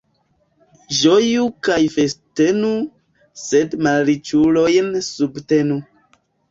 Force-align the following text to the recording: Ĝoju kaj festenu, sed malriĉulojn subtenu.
Ĝoju 0.99 1.43
kaj 1.67 1.77
festenu, 1.97 2.73
sed 3.45 3.79
malriĉulojn 3.89 4.93
subtenu. 5.15 5.83